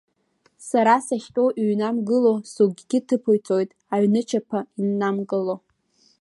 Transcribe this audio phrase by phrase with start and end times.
[0.67, 5.55] Сара сахьтәоу иҩнамгыло, сыгәгьы ҭыԥо ицоит, аҩнычаԥа иннамкыло…